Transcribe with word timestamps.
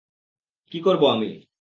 কী 0.71 0.79
করবো 0.79 1.05
আমি? 1.07 1.41